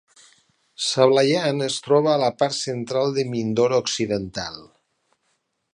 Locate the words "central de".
2.61-3.27